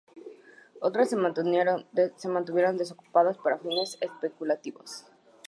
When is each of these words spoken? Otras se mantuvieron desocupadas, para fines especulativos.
Otras 0.79 1.11
se 1.11 1.15
mantuvieron 1.15 1.85
desocupadas, 2.75 3.37
para 3.37 3.59
fines 3.59 3.99
especulativos. 4.01 5.05